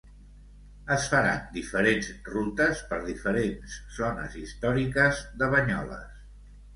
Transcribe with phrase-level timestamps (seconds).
[0.93, 6.17] Es faran diferents rutes per diferents zones històriques de Banyoles.